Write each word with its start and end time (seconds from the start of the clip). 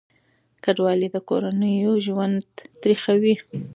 کډوالي 0.63 1.07
د 1.15 1.17
کورنیو 1.29 1.93
ژوند 2.05 2.41
تریخوي. 2.81 3.35